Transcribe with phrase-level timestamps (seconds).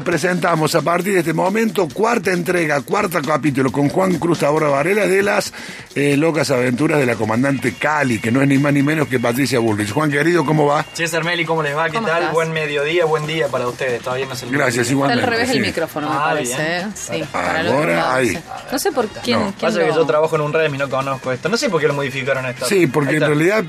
[0.00, 5.06] Presentamos a partir de este momento cuarta entrega, cuarto capítulo con Juan Cruz Tabora Varela
[5.06, 5.52] de las
[5.94, 9.18] eh, locas aventuras de la comandante Cali, que no es ni más ni menos que
[9.20, 9.92] Patricia Bullrich.
[9.92, 10.84] Juan querido, ¿cómo va?
[10.94, 11.86] César Meli, ¿cómo les va?
[11.90, 12.18] ¿Qué ¿Cómo tal?
[12.18, 12.34] estás?
[12.34, 14.00] Buen mediodía, buen día para ustedes.
[14.02, 15.24] Todavía no se Gracias, Está igualmente.
[15.24, 15.56] al revés sí.
[15.56, 16.56] el micrófono, me Ah, parece.
[16.56, 16.68] bien.
[16.68, 16.86] ¿eh?
[16.94, 17.62] Sí, Ahora,
[17.96, 18.38] lado, ahí.
[18.70, 19.38] No sé por quién.
[19.40, 19.54] No.
[19.58, 21.48] quién Pasa que yo trabajo en un REM y no conozco esto.
[21.48, 22.66] No sé por qué lo modificaron esto.
[22.66, 23.26] Sí, porque en está.
[23.28, 23.64] realidad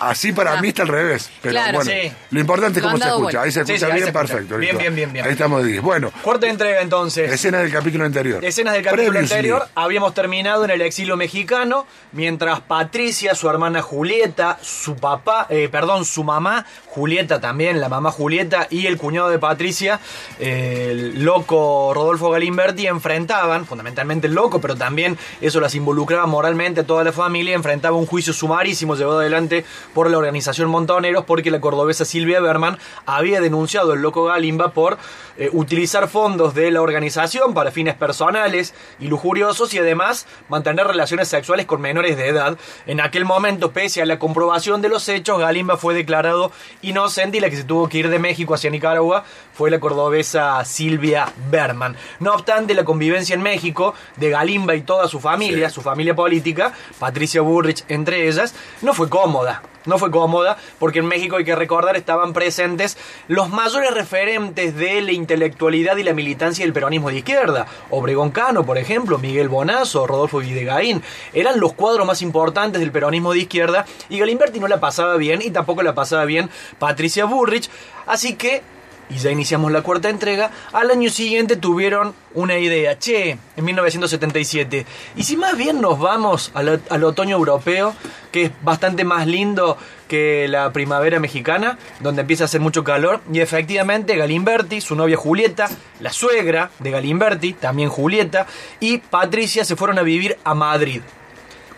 [0.00, 0.60] así para Ah.
[0.60, 1.30] mí está al revés.
[1.42, 1.78] Pero Claro.
[1.78, 2.12] bueno, Sí.
[2.30, 3.42] lo importante es cómo se escucha.
[3.42, 4.26] Ahí se escucha sí, bien, se escucha.
[4.34, 4.56] perfecto.
[4.58, 5.24] Bien, bien, bien.
[5.26, 5.82] Ahí estamos de 10.
[5.82, 7.30] Bueno, Cuarta entrega entonces.
[7.32, 8.44] escena del capítulo anterior.
[8.44, 9.34] Escenas del capítulo Previously.
[9.36, 15.68] anterior, habíamos terminado en el exilio mexicano, mientras Patricia, su hermana Julieta, su papá, eh,
[15.70, 20.00] perdón, su mamá, Julieta también, la mamá Julieta y el cuñado de Patricia,
[20.38, 26.80] eh, el loco Rodolfo Galimberti, enfrentaban, fundamentalmente el loco, pero también eso las involucraba moralmente
[26.80, 29.64] a toda la familia, enfrentaba un juicio sumarísimo llevado adelante
[29.94, 34.98] por la organización Montoneros porque la cordobesa Silvia Berman había denunciado al loco Galimba por
[35.38, 41.28] eh, utilizar fondos de la organización para fines personales y lujuriosos y además mantener relaciones
[41.28, 42.58] sexuales con menores de edad.
[42.86, 47.40] En aquel momento, pese a la comprobación de los hechos, Galimba fue declarado inocente y
[47.40, 51.96] la que se tuvo que ir de México hacia Nicaragua fue la cordobesa Silvia Berman.
[52.20, 56.72] No obstante, la convivencia en México de Galimba y toda su familia, su familia política,
[56.98, 59.62] Patricia Burrich entre ellas, no fue cómoda.
[59.86, 65.00] No fue cómoda porque en México hay que recordar estaban presentes los mayores referentes de
[65.00, 67.66] la intelectualidad y la militancia del peronismo de izquierda.
[67.90, 71.02] Obregón Cano, por ejemplo, Miguel Bonazo, Rodolfo Videgaín.
[71.34, 75.42] Eran los cuadros más importantes del peronismo de izquierda y Galimberti no la pasaba bien
[75.42, 76.48] y tampoco la pasaba bien
[76.78, 77.68] Patricia Burrich.
[78.06, 78.62] Así que
[79.08, 84.84] y ya iniciamos la cuarta entrega, al año siguiente tuvieron una idea, che, en 1977,
[85.14, 87.94] y si más bien nos vamos al, al otoño europeo,
[88.32, 89.78] que es bastante más lindo
[90.08, 95.16] que la primavera mexicana, donde empieza a hacer mucho calor, y efectivamente Galimberti, su novia
[95.16, 95.68] Julieta,
[96.00, 98.46] la suegra de Galimberti, también Julieta,
[98.80, 101.02] y Patricia se fueron a vivir a Madrid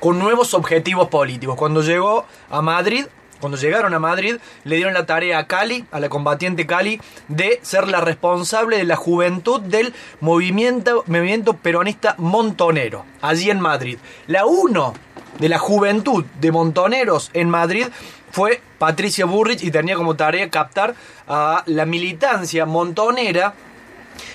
[0.00, 1.56] con nuevos objetivos políticos.
[1.56, 3.06] Cuando llegó a Madrid,
[3.40, 7.60] cuando llegaron a Madrid, le dieron la tarea a Cali, a la combatiente Cali, de
[7.62, 13.98] ser la responsable de la juventud del movimiento, movimiento peronista montonero, allí en Madrid.
[14.26, 14.94] La uno
[15.38, 17.86] de la juventud de montoneros en Madrid
[18.30, 20.94] fue Patricia Burrich y tenía como tarea captar
[21.26, 23.54] a la militancia montonera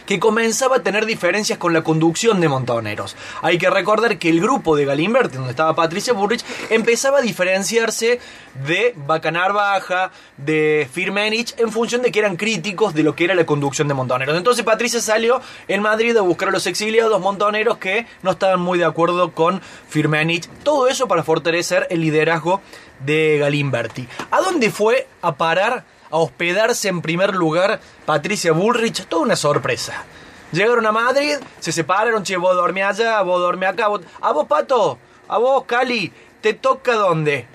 [0.06, 3.16] que comenzaba a tener diferencias con la conducción de Montoneros.
[3.42, 8.20] Hay que recordar que el grupo de Galimberti, donde estaba Patricia Burrich, empezaba a diferenciarse
[8.66, 13.36] de Bacanar Baja, de Firmenich, en función de que eran críticos de lo que era
[13.36, 14.38] la conducción de Montoneros.
[14.38, 18.78] Entonces Patricia salió en Madrid a buscar a los exiliados montoneros que no estaban muy
[18.78, 20.48] de acuerdo con Firmenich.
[20.64, 22.62] Todo eso para fortalecer el liderazgo
[23.06, 24.08] de Galimberti.
[24.32, 25.86] ¿A dónde fue a parar?
[26.14, 30.04] A hospedarse en primer lugar Patricia Bullrich, toda una sorpresa.
[30.52, 34.46] Llegaron a Madrid, se separaron, che, vos dormís allá, vos dormís acá, vos- a vos
[34.48, 37.48] Pato, a vos Cali, ¿te toca dónde?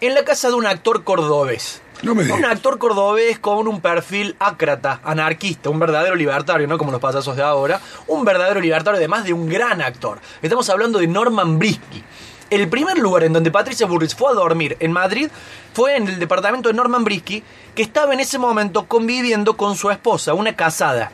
[0.00, 1.82] En la casa de un actor cordobés.
[2.02, 2.38] No me digas.
[2.38, 7.34] Un actor cordobés con un perfil ácrata, anarquista, un verdadero libertario, no como los payasos
[7.34, 7.80] de ahora.
[8.06, 10.20] Un verdadero libertario, además de un gran actor.
[10.42, 12.04] Estamos hablando de Norman Brisky.
[12.48, 15.28] El primer lugar en donde Patricia Burrich fue a dormir en Madrid
[15.72, 17.42] fue en el departamento de Norman Brisky,
[17.74, 21.10] que estaba en ese momento conviviendo con su esposa, una casada.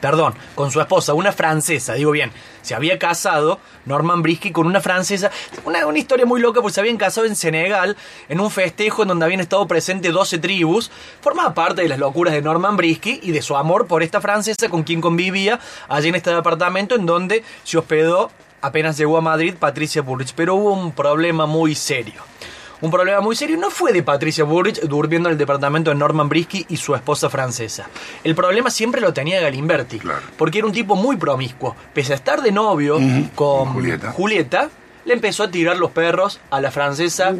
[0.00, 2.32] Perdón, con su esposa, una francesa, digo bien,
[2.62, 5.30] se había casado Norman Brisky con una francesa,
[5.64, 7.96] una, una historia muy loca porque se habían casado en Senegal,
[8.28, 10.90] en un festejo en donde habían estado presentes 12 tribus,
[11.20, 14.68] formaba parte de las locuras de Norman Brisky y de su amor por esta francesa
[14.68, 18.30] con quien convivía allí en este departamento en donde se hospedó
[18.66, 22.22] apenas llegó a Madrid Patricia Burrich, pero hubo un problema muy serio.
[22.82, 26.28] Un problema muy serio no fue de Patricia Burrich durmiendo en el departamento de Norman
[26.28, 27.88] Brisky y su esposa francesa.
[28.22, 30.20] El problema siempre lo tenía Galimberti, Claro.
[30.36, 31.74] porque era un tipo muy promiscuo.
[31.94, 32.98] Pese a estar de novio
[33.34, 34.12] con Julieta.
[34.12, 34.68] Julieta,
[35.06, 37.34] le empezó a tirar los perros a la francesa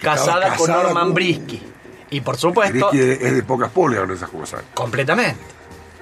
[0.00, 1.62] casada, Estaba con casada Norman con- Brisky.
[2.10, 4.62] Y por supuesto, Brisky es de pocas poleas esas cosas.
[4.72, 5.38] Completamente.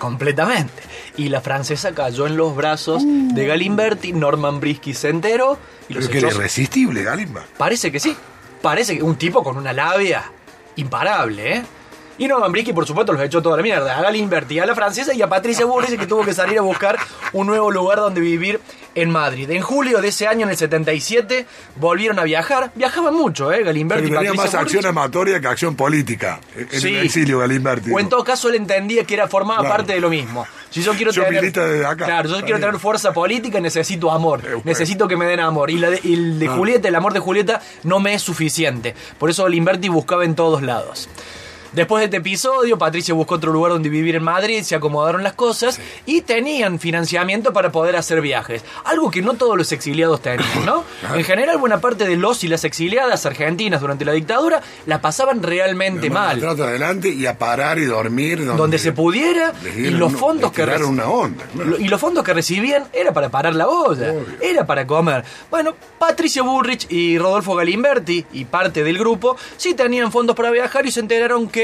[0.01, 0.83] Completamente.
[1.19, 5.59] Y la francesa cayó en los brazos de Galimberti, Norman Brisky se enteró
[5.89, 7.45] y los Pero que era irresistible, Galimba.
[7.59, 8.17] Parece que sí.
[8.63, 10.25] Parece que un tipo con una labia
[10.77, 11.63] imparable, ¿eh?
[12.17, 13.99] Y Norman Brisky, por supuesto, los echó toda la mierda.
[13.99, 16.99] A Galimberti, a la francesa y a Patricia Burrich, que tuvo que salir a buscar
[17.33, 18.61] un nuevo lugar donde vivir
[18.95, 19.51] en Madrid.
[19.51, 21.47] En julio de ese año, en el 77,
[21.77, 22.73] volvieron a viajar.
[22.75, 23.63] Viajaban mucho, ¿eh?
[23.63, 26.41] Galimberti Pero tenía más acción amatoria que acción política.
[26.57, 26.95] En Sí.
[26.95, 27.91] el exilio, Galimberti.
[27.93, 29.77] O en todo caso él entendía que era formaba Claro.
[29.77, 30.47] parte de lo mismo.
[30.71, 32.05] Si yo quiero Yo tener desde acá.
[32.05, 32.61] Claro, yo quiero bien.
[32.61, 34.41] tener fuerza política, necesito amor.
[34.43, 34.63] bueno.
[34.65, 35.71] Necesito que me den amor.
[35.71, 36.53] Y, la de- y el de Ah.
[36.57, 38.95] Julieta, el amor de Julieta no me es suficiente.
[39.19, 41.09] Por eso Limberti buscaba en todos lados.
[41.73, 45.35] Después de este episodio, Patricia buscó otro lugar donde vivir en Madrid, se acomodaron las
[45.35, 48.65] cosas y tenían financiamiento para poder hacer viajes.
[48.85, 50.85] Algo que no todos los exiliados tenían, ¿no?
[51.15, 55.43] En general, buena parte de los y las exiliadas argentinas durante la dictadura la pasaban
[55.43, 56.41] realmente mal.
[56.41, 60.63] trato adelante y a parar y dormir donde, Donde se pudiera y los fondos que
[60.63, 61.45] una onda.
[61.53, 61.79] claro.
[61.79, 64.27] Y los fondos que recibían era para parar la olla, Obvio.
[64.41, 65.25] era para comer.
[65.51, 70.87] Bueno, Patricio Bullrich y Rodolfo Galimberti y parte del grupo sí tenían fondos para viajar
[70.87, 71.60] y se enteraron que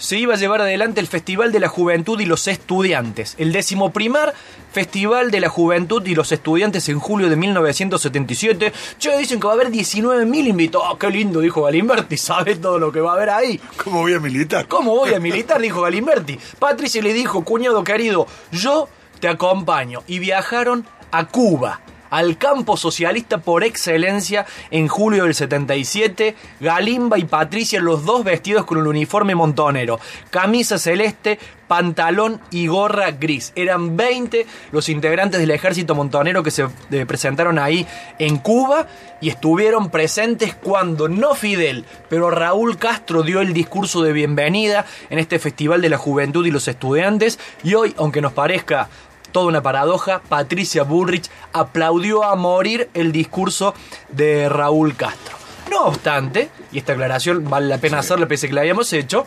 [0.00, 3.92] se iba a llevar adelante el Festival de la Juventud y los Estudiantes, el décimo
[3.92, 4.32] primer
[4.72, 8.72] Festival de la Juventud y los Estudiantes en julio de 1977.
[8.98, 10.88] Che, dicen que va a haber 19.000 invitados.
[10.90, 13.60] Oh, qué lindo, dijo Galimberti, sabe todo lo que va a haber ahí.
[13.84, 14.66] ¿Cómo voy a militar?
[14.68, 15.60] ¿Cómo voy a militar?
[15.60, 16.38] Dijo Galimberti.
[16.58, 18.88] Patricia le dijo, cuñado querido, yo
[19.20, 20.02] te acompaño.
[20.06, 21.80] Y viajaron a Cuba,
[22.10, 26.34] al campo socialista por excelencia en julio del 77.
[26.60, 29.98] Galimba y Patricia, los dos vestidos con el uniforme montonero.
[30.30, 31.38] Camisa celeste,
[31.70, 33.52] pantalón y gorra gris.
[33.54, 37.86] Eran 20 los integrantes del ejército montonero que se eh, presentaron ahí
[38.18, 38.88] en Cuba
[39.20, 45.20] y estuvieron presentes cuando no Fidel, pero Raúl Castro dio el discurso de bienvenida en
[45.20, 48.88] este Festival de la Juventud y los Estudiantes y hoy, aunque nos parezca
[49.30, 53.74] toda una paradoja, Patricia Bullrich aplaudió a morir el discurso
[54.10, 55.36] de Raúl Castro.
[55.70, 59.26] No obstante, y esta aclaración vale la pena hacerla pese a que la habíamos hecho,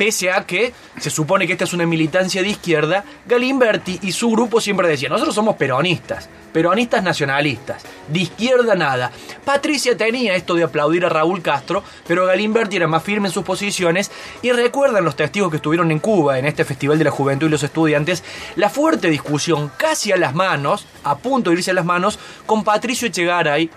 [0.00, 4.30] pese a que se supone que esta es una militancia de izquierda, Galimberti y su
[4.30, 9.12] grupo siempre decían, nosotros somos peronistas, peronistas nacionalistas, de izquierda nada.
[9.44, 13.44] Patricia tenía esto de aplaudir a Raúl Castro, pero Galimberti era más firme en sus
[13.44, 14.10] posiciones
[14.40, 17.50] y recuerdan los testigos que estuvieron en Cuba en este Festival de la Juventud y
[17.50, 18.24] los Estudiantes,
[18.56, 22.64] la fuerte discusión casi a las manos, a punto de irse a las manos, con
[22.64, 23.68] Patricio Echegaray,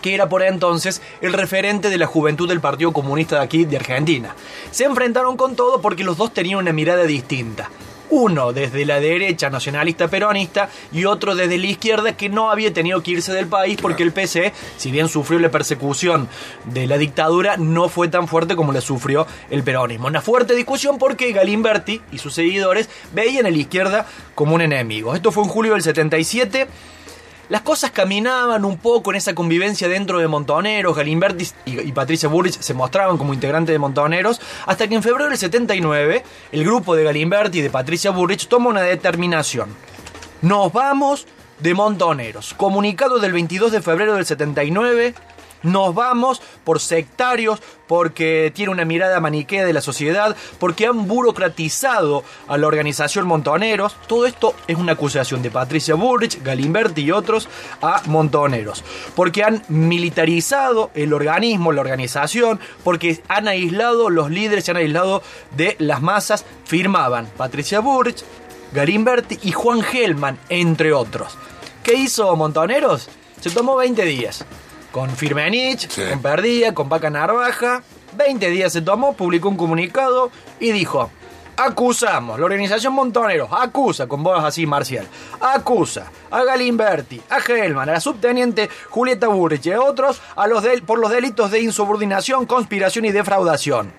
[0.00, 3.76] que era por entonces el referente de la juventud del Partido Comunista de aquí, de
[3.76, 4.34] Argentina.
[4.70, 7.70] Se enfrentaron con todo porque los dos tenían una mirada distinta.
[8.10, 13.00] Uno desde la derecha nacionalista peronista y otro desde la izquierda que no había tenido
[13.04, 16.28] que irse del país porque el PCE, si bien sufrió la persecución
[16.64, 20.08] de la dictadura, no fue tan fuerte como la sufrió el peronismo.
[20.08, 25.14] Una fuerte discusión porque Galimberti y sus seguidores veían a la izquierda como un enemigo.
[25.14, 26.66] Esto fue en julio del 77.
[27.50, 32.60] Las cosas caminaban un poco en esa convivencia dentro de Montoneros, Galimberti y, Patricia Burrich
[32.60, 37.02] se mostraban como integrantes de Montoneros, hasta que en febrero del 79 el grupo de
[37.02, 39.74] Galimberti y de Patricia Burrich toma una determinación.
[40.42, 41.26] Nos vamos
[41.58, 42.54] de Montoneros.
[42.54, 45.14] Comunicado del 22 de febrero del 79,
[45.62, 52.22] nos vamos por sectarios, porque tiene una mirada maniquea de la sociedad, porque han burocratizado
[52.46, 53.96] a la organización Montoneros.
[54.06, 57.48] Todo esto es una acusación de Patricia Bullrich, Galimberti y otros
[57.82, 58.84] a Montoneros.
[59.16, 65.22] Porque han militarizado el organismo, la organización, porque han aislado los líderes, se han aislado
[65.56, 66.44] de las masas.
[66.64, 68.24] Firmaban Patricia Bullrich,
[68.72, 71.36] Galimberti y Juan Gelman, entre otros.
[71.82, 73.08] ¿Qué hizo Montoneros?
[73.40, 74.44] Se tomó 20 días.
[74.92, 76.02] Con Firmenich, Sí.
[76.10, 77.82] con Perdía, con Paca Narvaja.
[78.16, 81.10] 20 días se tomó, publicó un comunicado y dijo:
[81.56, 85.06] Acusamos, la organización Montoneros acusa, con voz así marcial,
[85.40, 90.62] acusa a Galimberti, a Gelman, a la subteniente Julieta Burrich y a otros a los
[90.62, 93.92] del- por los delitos de insubordinación, conspiración y defraudación.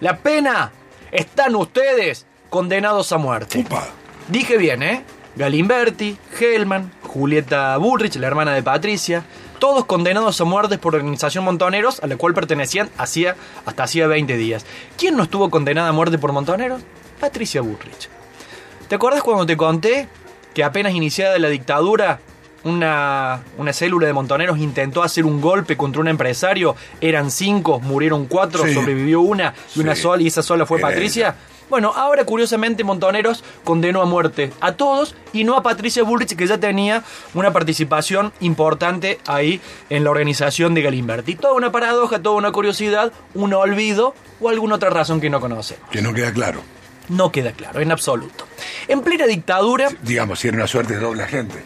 [0.00, 0.72] La pena,
[1.10, 3.60] están ustedes condenados a muerte.
[3.60, 3.88] Upa.
[4.28, 5.04] Dije bien, ¿eh?
[5.36, 9.24] Galimberti, Hellman, Julieta Bullrich, la hermana de Patricia,
[9.58, 14.06] todos condenados a muerte por la organización Montoneros, a la cual pertenecían hacía, hasta hacía
[14.06, 14.64] 20 días.
[14.96, 16.82] ¿Quién no estuvo condenada a muerte por Montoneros?
[17.20, 18.08] Patricia Bullrich.
[18.88, 20.08] ¿Te acuerdas cuando te conté
[20.54, 22.20] que apenas iniciada la dictadura,
[22.64, 26.76] una, una célula de montoneros intentó hacer un golpe contra un empresario?
[27.00, 28.74] Eran cinco, murieron cuatro, Sí.
[28.74, 30.02] sobrevivió una y una Sí.
[30.02, 31.34] sola, y esa sola fue Era Patricia.
[31.68, 36.46] Bueno, ahora curiosamente Montoneros condenó a muerte a todos y no a Patricia Bullrich, que
[36.46, 37.02] ya tenía
[37.34, 41.34] una participación importante ahí en la organización de Galimberti.
[41.34, 45.88] Toda una paradoja, toda una curiosidad, un olvido o alguna otra razón que no conocemos.
[45.90, 46.60] Que no queda claro.
[47.08, 48.46] No queda claro, en absoluto.
[48.88, 51.62] En plena dictadura, Digamos, si era una suerte de doble agente.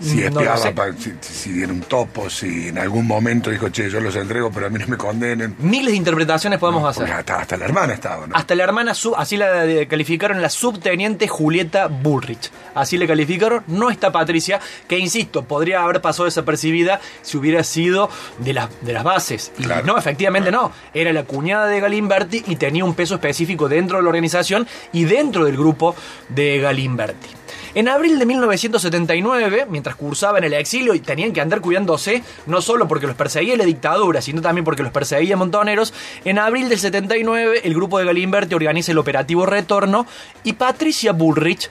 [0.00, 0.56] Si espiaba,
[0.98, 4.66] si, si era un topo, si en algún momento dijo, che, yo los entrego, pero
[4.66, 5.54] a mí no me condenen.
[5.58, 7.12] miles de interpretaciones podemos hacer.
[7.12, 8.34] Hasta, hasta la hermana estaba, ¿no?
[8.34, 12.50] Hasta la hermana, así la calificaron la subteniente Julieta Bullrich.
[12.74, 13.62] Así le calificaron.
[13.66, 18.92] No está Patricia, que insisto, podría haber pasado desapercibida si hubiera sido de, las de
[18.92, 19.52] las bases.
[19.58, 19.86] Y Claro.
[19.86, 20.72] no, efectivamente no.
[20.94, 25.04] Era la cuñada de Galimberti y tenía un peso específico dentro de la organización y
[25.04, 25.94] dentro del grupo
[26.28, 27.28] de Galimberti.
[27.74, 32.88] En abril de 1979, mientras cursaban el exilio y tenían que andar cuidándose, no solo
[32.88, 37.60] porque los perseguía la dictadura, sino también porque los perseguía Montoneros, en abril del 79
[37.62, 40.06] el grupo de Galimberti organiza el operativo Retorno
[40.42, 41.70] y Patricia Bullrich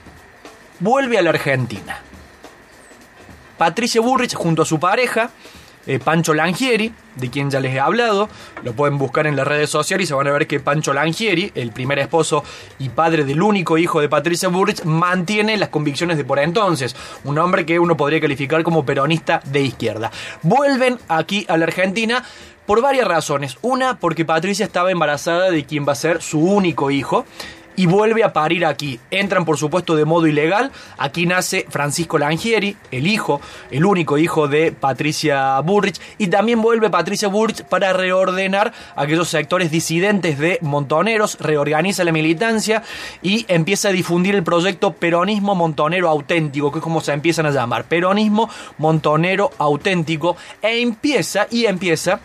[0.78, 2.00] vuelve a la Argentina.
[3.58, 5.30] Patricia Bullrich junto a su pareja,
[5.86, 8.28] eh, Pancho Langieri, de quien ya les he hablado,
[8.62, 11.52] lo pueden buscar en las redes sociales y se van a ver que Pancho Langieri,
[11.54, 12.44] el primer esposo
[12.78, 16.94] y padre del único hijo de Patricia Bullrich, mantiene las convicciones de por entonces,
[17.24, 20.10] un hombre que uno podría calificar como peronista de izquierda.
[20.42, 22.24] Vuelven aquí a la Argentina
[22.66, 23.58] por varias razones.
[23.62, 27.24] Una, porque Patricia estaba embarazada de quien va a ser su único hijo
[27.76, 29.00] y vuelve a parir aquí.
[29.10, 30.70] Entran, por supuesto, de modo ilegal.
[30.98, 36.00] Aquí nace Francisco Langieri, el hijo, el único hijo de Patricia Bullrich.
[36.18, 42.82] Y también vuelve Patricia Bullrich para reordenar aquellos sectores disidentes de Montoneros, reorganiza la militancia
[43.22, 47.50] y empieza a difundir el proyecto Peronismo Montonero Auténtico, que es como se empiezan a
[47.50, 47.84] llamar.
[47.84, 48.48] Peronismo
[48.78, 50.36] Montonero Auténtico.
[50.62, 52.20] E empieza, y empieza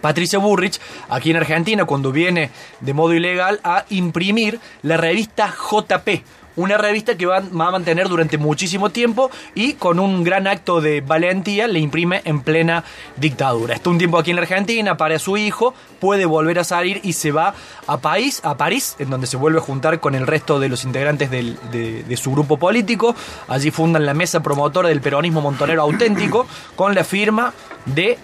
[0.00, 2.50] Patricia Burrich, aquí en Argentina, cuando viene
[2.80, 6.22] de modo ilegal a imprimir la revista JP,
[6.56, 11.02] una revista que va, a mantener durante muchísimo tiempo y con un gran acto de
[11.02, 12.82] valentía le imprime en plena
[13.16, 13.74] dictadura.
[13.74, 17.12] Está un tiempo aquí en la Argentina, para su hijo, puede volver a salir y
[17.12, 17.54] se va
[17.86, 20.84] a París, a París, en donde se vuelve a juntar con el resto de los
[20.84, 23.14] integrantes de, de su grupo político.
[23.48, 27.52] Allí fundan la mesa promotora del peronismo montonero auténtico con la firma
[27.84, 28.18] de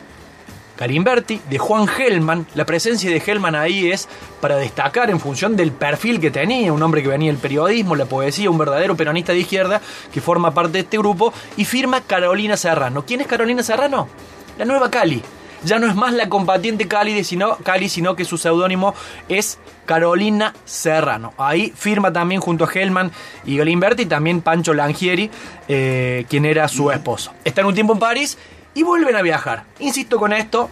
[0.83, 2.45] Galimberti, de Juan Gelman.
[2.57, 4.09] La presencia de Gelman ahí es
[4.41, 8.07] para destacar en función del perfil que tenía, un hombre que venía del periodismo, la
[8.07, 9.81] poesía, un verdadero peronista de izquierda
[10.13, 13.05] que forma parte de este grupo y firma Carolina Serrano.
[13.07, 14.09] ¿Quién es Carolina Serrano?
[14.59, 15.23] La nueva Cali.
[15.65, 18.93] Ya no es más la combatiente Cali, sino, Cali, sino que su seudónimo
[19.29, 21.33] es Carolina Serrano.
[21.39, 23.13] Ahí firma también junto a Gelman
[23.45, 25.31] y Galimberti, también Pancho Langieri,
[25.69, 27.33] eh, quien era su esposo.
[27.45, 28.37] Está en un tiempo en París
[28.75, 29.65] y vuelven a viajar.
[29.79, 30.71] Insisto con esto,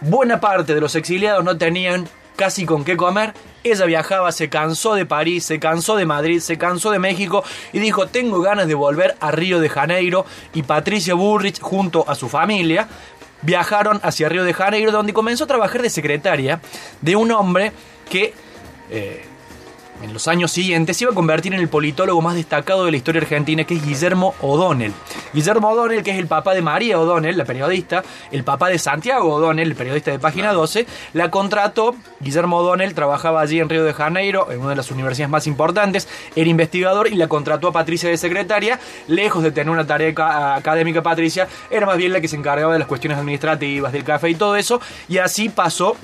[0.00, 3.34] buena parte de los exiliados no tenían casi con qué comer.
[3.64, 7.42] Ella viajaba, se cansó de París, se cansó de Madrid, se cansó de México
[7.72, 10.24] y dijo, tengo ganas de volver a Río de Janeiro.
[10.54, 12.88] Y Patricia Bullrich, junto a su familia,
[13.42, 16.60] viajaron hacia Río de Janeiro, donde comenzó a trabajar de secretaria
[17.00, 17.72] de un hombre
[18.08, 18.32] que...
[18.90, 19.24] Eh,
[20.02, 22.96] en los años siguientes se iba a convertir en el politólogo más destacado de la
[22.96, 24.92] historia argentina, que es Guillermo O'Donnell.
[25.32, 29.34] Guillermo O'Donnell, que es el papá de María O'Donnell, la periodista, el papá de Santiago
[29.34, 31.96] O'Donnell, el periodista de Página 12, la contrató.
[32.20, 36.08] Guillermo O'Donnell trabajaba allí en Río de Janeiro, en una de las universidades más importantes,
[36.36, 38.78] era investigador y la contrató a Patricia de secretaria.
[39.06, 42.78] Lejos de tener una tarea académica, Patricia era más bien la que se encargaba de
[42.78, 45.96] las cuestiones administrativas, del café y todo eso, y así pasó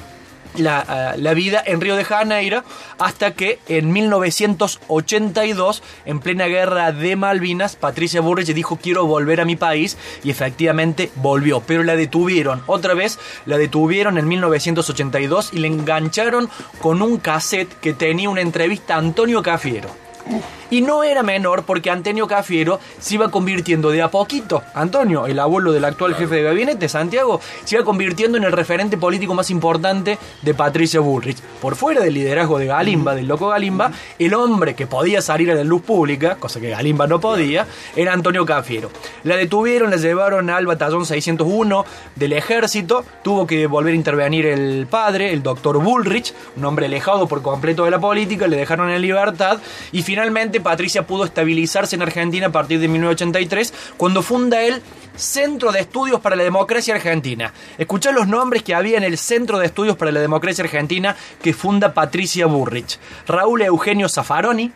[0.57, 2.63] la, la, vida en Río de Janeiro
[2.99, 9.45] hasta que en 1982, en plena guerra de Malvinas, Patricia Burrich dijo quiero volver a
[9.45, 15.59] mi país y efectivamente volvió, pero la detuvieron, otra vez la detuvieron en 1982 y
[15.59, 16.49] le engancharon
[16.81, 20.04] con un cassette que tenía una entrevista a Antonio Cafiero.
[20.71, 24.63] Y no era menor porque Antonio Cafiero se iba convirtiendo de a poquito.
[24.75, 28.97] Antonio, el abuelo del actual jefe de gabinete, Santiago, se iba convirtiendo en el referente
[28.97, 31.41] político más importante de Patricia Bullrich.
[31.61, 35.55] Por fuera del liderazgo de Galimba, del loco Galimba, el hombre que podía salir a
[35.55, 38.91] la luz pública, cosa que Galimba no podía, era Antonio Cafiero.
[39.23, 41.85] La detuvieron, la llevaron al batallón 601
[42.17, 47.29] del ejército, tuvo que volver a intervenir el padre, el doctor Bullrich, un hombre alejado
[47.29, 49.59] por completo de la política, le dejaron en libertad
[49.93, 50.14] y finalmente
[50.63, 54.83] Patricia pudo estabilizarse en Argentina a partir de 1983, cuando funda el
[55.17, 57.53] Centro de Estudios para la Democracia Argentina.
[57.79, 61.53] Escuchá los nombres que había en el Centro de Estudios para la Democracia Argentina que
[61.53, 62.99] funda Patricia Burrich.
[63.27, 64.73] Raúl Eugenio Zaffaroni.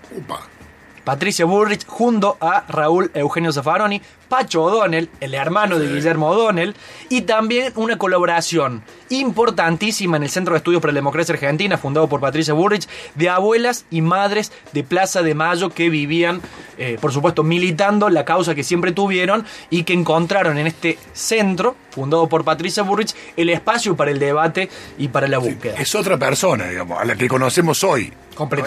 [1.04, 6.74] Patricia Burrich junto a Raúl Eugenio Zaffaroni, Pacho O'Donnell, el hermano de Guillermo O'Donnell,
[7.08, 12.08] y también una colaboración importantísima en el Centro de Estudios para la Democracia Argentina, fundado
[12.08, 16.42] por Patricia Burrich, de abuelas y madres de Plaza de Mayo que vivían,
[16.76, 21.76] eh, por supuesto, militando la causa que siempre tuvieron y que encontraron en este centro,
[21.90, 24.68] fundado por Patricia Burrich, el espacio para el debate
[24.98, 25.74] y para la búsqueda.
[25.78, 28.12] es otra persona, digamos, a la que conocemos hoy.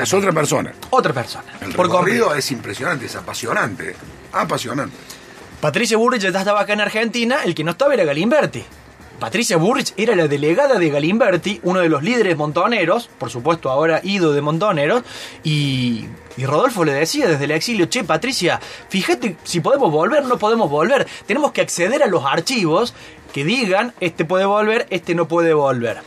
[0.02, 0.74] Es otra persona.
[0.90, 1.46] Otra persona.
[1.62, 3.96] El recorrido es impresionante, es apasionante.
[4.34, 4.98] Apasionante.
[5.62, 8.64] Patricia Burrich ya estaba acá en Argentina, el que no estaba era Galimberti.
[9.20, 14.02] Patricia Burrich era la delegada de Galimberti, uno de los líderes montoneros, por supuesto ahora
[14.04, 15.04] ido de montoneros,
[15.44, 20.40] y, y, Rodolfo le decía desde el exilio, che, Patricia, fíjate si podemos volver, no
[20.40, 22.96] podemos volver, tenemos que acceder a los archivos
[23.32, 26.00] que digan, este puede volver, este no puede volver.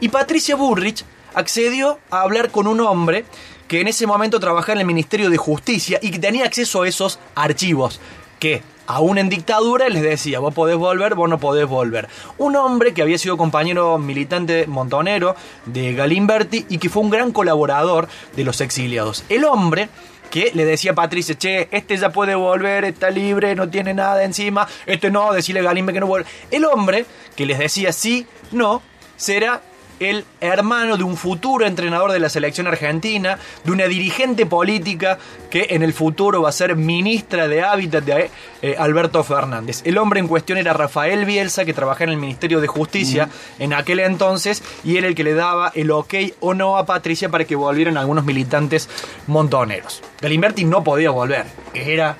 [0.00, 3.26] Y Patricia Burrich accedió a hablar con un hombre
[3.68, 6.88] que en ese momento trabajaba en el Ministerio de Justicia y que tenía acceso a
[6.88, 8.00] esos archivos
[8.38, 12.08] que aún en dictadura les decía, vos podés volver, vos no podés volver.
[12.38, 15.36] Un hombre que había sido compañero militante montonero
[15.66, 19.24] de Galimberti y que fue un gran colaborador de los exiliados.
[19.28, 19.88] El hombre
[20.30, 24.24] que le decía a Patricia, che, este ya puede volver, está libre, no tiene nada
[24.24, 26.28] encima, este no, decirle a Galimberti que no vuelve.
[26.50, 28.82] El hombre que les decía sí, no,
[29.16, 29.62] será
[30.00, 35.18] el hermano de un futuro entrenador de la selección argentina, de una dirigente política
[35.50, 38.30] que en el futuro va a ser ministra de Hábitat de
[38.62, 39.82] eh, Alberto Fernández.
[39.84, 43.72] El hombre en cuestión era Rafael Bielsa, que trabajaba en el Ministerio de Justicia en
[43.72, 47.44] aquel entonces, y era el que le daba el ok o no a Patricia para
[47.44, 48.88] que volvieran algunos militantes
[49.26, 50.02] montoneros.
[50.20, 52.16] Galimberti no podía volver, era,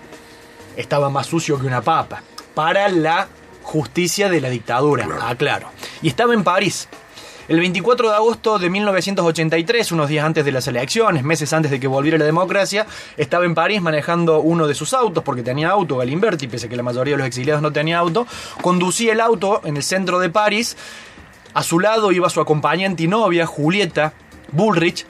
[0.76, 2.22] estaba más sucio que una papa,
[2.54, 3.28] para la
[3.62, 5.68] justicia de la dictadura, aclaro.
[6.02, 6.88] Y estaba en París,
[7.48, 11.78] el 24 de agosto de 1983, unos días antes de las elecciones, meses antes de
[11.78, 12.86] que volviera la democracia,
[13.16, 16.76] estaba en París manejando uno de sus autos, porque tenía auto, Galimberti, pese a que
[16.76, 18.26] la mayoría de los exiliados no tenía auto.
[18.62, 20.76] Conducía el auto en el centro de París.
[21.52, 24.14] A su lado iba su acompañante y novia, Julieta
[24.52, 25.06] Bullrich,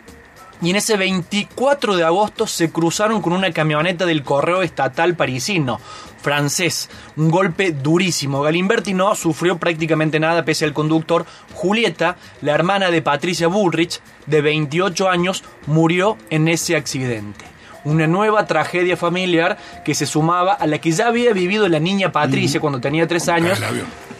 [0.60, 5.78] y en ese 24 de agosto se cruzaron con una camioneta del correo estatal parisino,
[6.24, 6.88] francés.
[7.16, 8.40] Un golpe durísimo.
[8.40, 11.26] Galimberti no sufrió prácticamente nada pese al conductor.
[11.52, 17.44] Julieta, la hermana de Patricia Bullrich, de 28 años, murió en ese accidente.
[17.84, 22.10] Una nueva tragedia familiar que se sumaba a la que ya había vivido la niña
[22.10, 23.60] Patricia cuando tenía 3 años.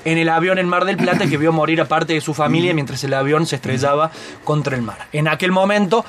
[0.04, 2.74] En el avión en Mar del Plata que vio morir a parte de su familia
[2.74, 4.10] mientras el avión se estrellaba
[4.44, 5.06] contra el mar.
[5.12, 6.04] En aquel momento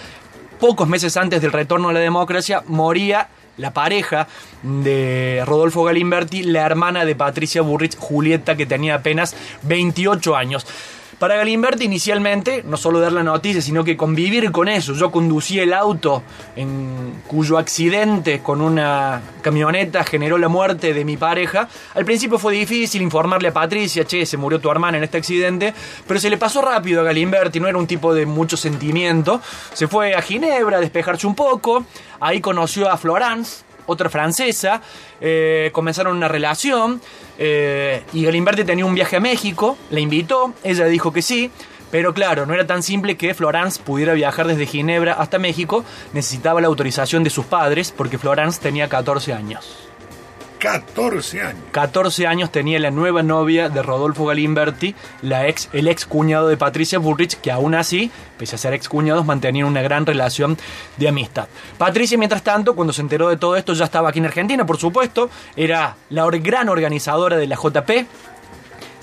[0.60, 4.28] pocos meses antes del retorno a la democracia, moría la pareja
[4.64, 10.66] de Rodolfo Galimberti, la hermana de Patricia Burrich, Julieta, que tenía apenas 28 años.
[11.20, 14.94] Para Galimberti inicialmente, no solo dar la noticia, sino que convivir con eso.
[14.94, 16.24] Yo conducí el auto
[16.58, 21.70] en cuyo accidente con una camioneta generó la muerte de mi pareja.
[21.94, 25.74] Al principio fue difícil informarle a Patricia, che, se murió tu hermana en este accidente,
[26.06, 29.42] pero se le pasó rápido a Galimberti, no era un tipo de mucho sentimiento.
[29.74, 31.86] Se fue a Ginebra a despejarse un poco,
[32.20, 34.82] ahí conoció a Florence, otra francesa,
[35.22, 37.02] eh, comenzaron una relación
[37.38, 41.52] eh, y Galimberti tenía un viaje a México, la invitó, ella dijo que sí,
[41.92, 46.62] pero claro, no era tan simple que Florence pudiera viajar desde Ginebra hasta México, necesitaba
[46.62, 49.88] la autorización de sus padres porque Florence tenía 14 años.
[50.60, 51.64] 14 años.
[51.72, 56.58] 14 años tenía la nueva novia de Rodolfo Galimberti, la ex, el ex cuñado de
[56.58, 60.58] Patricia Bullrich, que aún así, pese a ser ex cuñados, mantenían una gran relación
[60.98, 61.48] de amistad.
[61.78, 64.78] Patricia, mientras tanto, cuando se enteró de todo esto, ya estaba aquí en Argentina, por
[64.78, 68.08] supuesto, era la gran organizadora de la JP,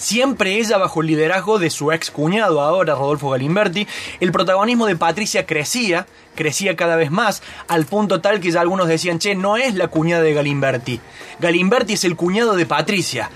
[0.02, 3.86] siempre ella bajo el liderazgo de su ex cuñado ahora, Rodolfo Galimberti.
[4.20, 8.88] El protagonismo de Patricia crecía, crecía cada vez más, al punto tal que ya algunos
[8.88, 11.00] decían, che, no es la cuñada de Galimberti.
[11.38, 13.30] Galimberti es el cuñado de Patricia.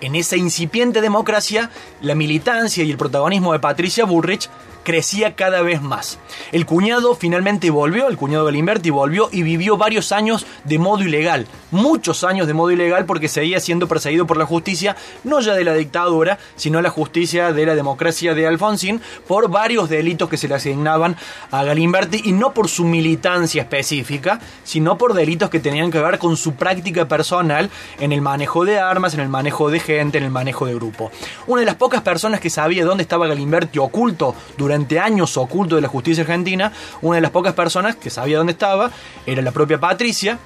[0.00, 1.70] En esa incipiente democracia,
[2.00, 4.48] la militancia y el protagonismo de Patricia Bullrich
[4.90, 6.18] crecía cada vez más.
[6.50, 11.04] El cuñado finalmente volvió, el cuñado de Galimberti volvió y vivió varios años de modo
[11.04, 15.54] ilegal, muchos años de modo ilegal porque seguía siendo perseguido por la justicia, no ya
[15.54, 20.36] de la dictadura, sino la justicia de la democracia de Alfonsín, por varios delitos que
[20.36, 21.14] se le asignaban
[21.52, 26.18] a Galimberti y no por su militancia específica, sino por delitos que tenían que ver
[26.18, 30.24] con su práctica personal en el manejo de armas, en el manejo de gente, en
[30.24, 31.12] el manejo de grupo.
[31.46, 35.82] Una de las pocas personas que sabía dónde estaba Galimberti oculto durante años oculto de
[35.82, 38.90] la justicia argentina, una de las pocas personas que sabía dónde estaba
[39.26, 40.38] era la propia Patricia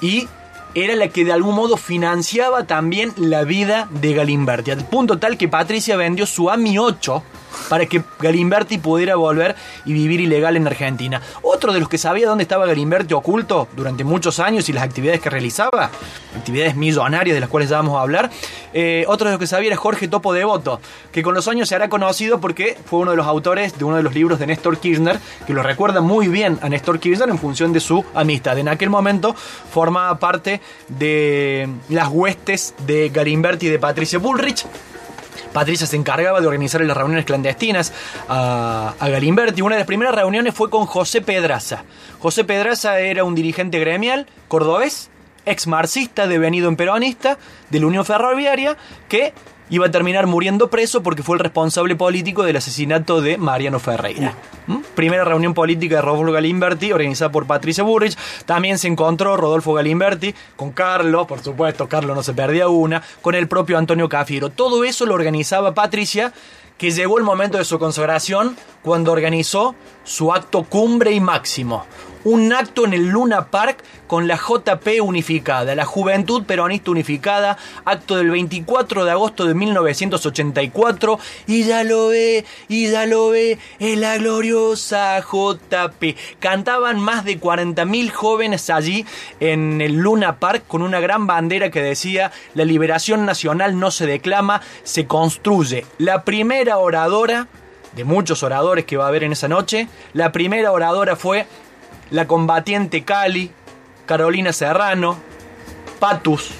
[0.00, 0.28] y
[0.84, 5.36] era la que de algún modo financiaba también la vida de Galimberti, al punto tal
[5.36, 7.22] que Patricia vendió su AMI 8
[7.68, 11.20] para que Galimberti pudiera volver y vivir ilegal en Argentina.
[11.42, 15.20] Otro de los que sabía dónde estaba Galimberti oculto durante muchos años y las actividades
[15.20, 15.90] que realizaba,
[16.36, 18.30] actividades millonarias de las cuales ya vamos a hablar,
[18.72, 20.80] eh, otro de los que sabía era Jorge Topo Devoto,
[21.12, 23.96] que con los años se hará conocido porque fue uno de los autores de uno
[23.96, 27.38] de los libros de Néstor Kirchner, que lo recuerda muy bien a Néstor Kirchner en
[27.38, 28.58] función de su amistad.
[28.58, 34.66] En aquel momento formaba parte de las huestes de Galimberti y de Patricia Bullrich,
[35.52, 37.92] Patricia se encargaba de organizar las reuniones clandestinas
[38.28, 39.62] a, Galimberti.
[39.62, 41.84] Una de las primeras reuniones fue con José Pedraza.
[42.18, 45.10] José Pedraza era un dirigente gremial cordobés,
[45.46, 47.38] ex marxista, devenido en peronista,
[47.70, 48.76] de la Unión Ferroviaria,
[49.08, 49.32] que
[49.70, 54.34] iba a terminar muriendo preso porque fue el responsable político del asesinato de Mariano Ferreira.
[54.66, 54.78] ¿Mm?
[54.94, 58.16] Primera reunión política de Rodolfo Galimberti, organizada por Patricia Burrich.
[58.46, 63.34] También se encontró Rodolfo Galimberti con Carlos, por supuesto, Carlos no se perdía una, con
[63.34, 64.50] el propio Antonio Cafiero.
[64.50, 66.32] Todo eso lo organizaba Patricia,
[66.76, 71.84] que llegó el momento de su consagración cuando organizó su acto cumbre y máximo.
[72.24, 78.16] Un acto en el Luna Park con la JP unificada, la Juventud Peronista Unificada, acto
[78.16, 83.98] del 24 de agosto de 1984, y ya lo ve, y ya lo ve, es
[83.98, 86.16] la gloriosa JP.
[86.40, 89.04] Cantaban más de 40.000 jóvenes allí
[89.40, 94.06] en el Luna Park con una gran bandera que decía, la liberación nacional no se
[94.06, 95.84] declama, se construye.
[95.98, 97.48] La primera oradora
[97.94, 99.88] de muchos oradores que va a haber en esa noche.
[100.12, 101.46] La primera oradora fue
[102.10, 103.50] la combatiente Cali,
[104.06, 105.18] Carolina Serrano,
[105.98, 106.50] Patus,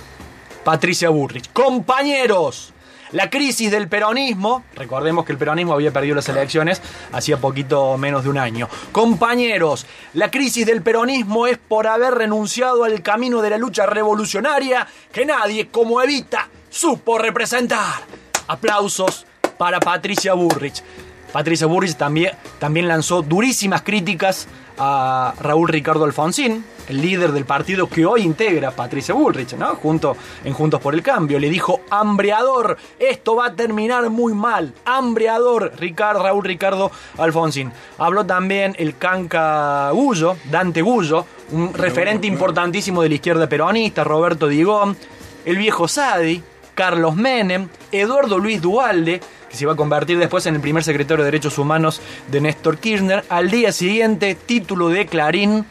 [0.64, 1.50] Patricia Burrich.
[1.52, 2.74] Compañeros,
[3.12, 6.82] la crisis del peronismo, recordemos que el peronismo había perdido las elecciones
[7.12, 8.68] hacía poquito menos de un año.
[8.92, 14.86] Compañeros, la crisis del peronismo es por haber renunciado al camino de la lucha revolucionaria
[15.10, 18.02] que nadie como Evita supo representar.
[18.46, 20.82] Aplausos para Patricia Burrich.
[21.32, 27.88] Patricia Burrich también, también lanzó durísimas críticas a Raúl Ricardo Alfonsín, el líder del partido
[27.88, 29.74] que hoy integra Patricia Bullrich, ¿no?
[29.74, 31.38] Junto, en Juntos por el Cambio.
[31.38, 34.72] Le dijo, hambreador, esto va a terminar muy mal.
[34.84, 37.72] Hambreador, Ricardo, Raúl Ricardo Alfonsín.
[37.98, 44.48] Habló también el canca Gullo, Dante Gullo, un referente importantísimo de la izquierda peronista, Roberto
[44.48, 44.96] Digón,
[45.44, 46.42] el viejo Sadi,
[46.78, 51.24] Carlos Menem, Eduardo Luis Dualde, que se iba a convertir después en el primer secretario
[51.24, 53.24] de Derechos Humanos de Néstor Kirchner.
[53.28, 55.66] Al día siguiente, título de Clarín,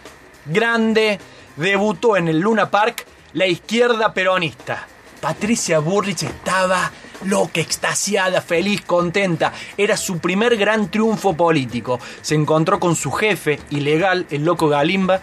[0.48, 1.18] grande,
[1.56, 4.86] debutó en el Luna Park la izquierda peronista.
[5.22, 6.92] Patricia Burrich estaba
[7.24, 9.54] loca, extasiada, feliz, contenta.
[9.78, 12.02] Era su primer gran triunfo político.
[12.22, 15.22] Se encontró con su jefe ilegal, el loco Galimba,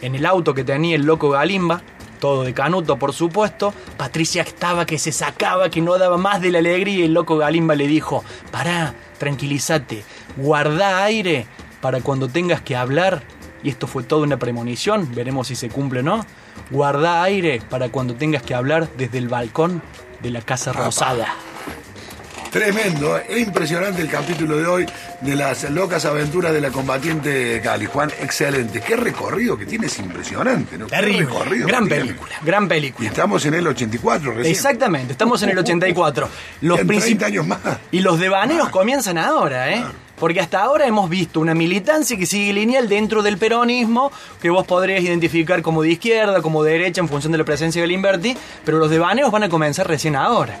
[0.00, 1.82] en el auto que tenía el loco Galimba
[2.16, 3.72] todo de canuto, por supuesto.
[3.96, 7.36] Patricia estaba que se sacaba, que no daba más de la alegría y el loco
[7.36, 10.04] Galimba le dijo, pará, tranquilízate,
[10.36, 11.46] guarda aire
[11.80, 13.22] para cuando tengas que hablar.
[13.62, 16.26] Y esto fue toda una premonición, veremos si se cumple o no.
[16.70, 19.82] Guarda aire para cuando tengas que hablar desde el balcón
[20.22, 21.28] de la Casa Rosada.
[22.58, 24.86] Tremendo, es impresionante el capítulo de hoy
[25.20, 27.86] de las locas aventuras de la combatiente Cali.
[27.86, 28.80] Juan, excelente.
[28.80, 30.86] Qué recorrido que tiene, es impresionante, ¿no?
[30.86, 31.26] Terrible.
[31.66, 32.04] Gran tiene.
[32.04, 33.08] película, gran Y película.
[33.08, 34.46] estamos en el 84 recién.
[34.54, 36.28] Exactamente, estamos en el 84.
[36.62, 37.58] Los En 30 princip- años más.
[37.90, 39.84] Y los devaneos comienzan ahora, ¿eh?
[40.18, 44.66] Porque hasta ahora hemos visto una militancia que sigue lineal dentro del peronismo, que vos
[44.66, 48.34] podrías identificar como de izquierda, como de derecha en función de la presencia del Inverti,
[48.64, 50.58] pero los devaneos van a comenzar recién ahora.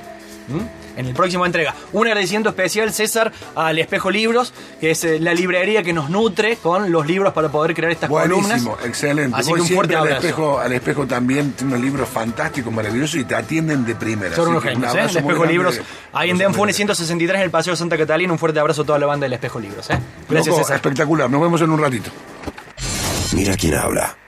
[0.48, 0.60] ¿M?
[0.96, 1.74] En el próximo entrega.
[1.92, 6.56] Un agradecimiento especial, César, al Espejo Libros, que es eh, la librería que nos nutre
[6.56, 8.86] con los libros para poder crear estas Buenísimo, columnas.
[8.86, 9.36] excelente.
[9.38, 10.20] Así Voy que un fuerte al abrazo.
[10.20, 14.34] espejo, al espejo también tiene unos libros fantásticos, maravillosos y te atienden de primera.
[14.34, 15.00] Son unos que un genios, ¿eh?
[15.00, 15.80] El Espejo grande Libros.
[16.14, 18.32] Ahí en de Denfone los 163 en el Paseo de Santa Catalina.
[18.32, 19.98] Un fuerte abrazo a toda la banda del Espejo Libros, ¿eh?
[20.30, 20.76] Gracias, Loco, César.
[20.76, 21.28] espectacular.
[21.28, 22.10] Nos vemos en un ratito.
[23.34, 24.16] Mira quién habla.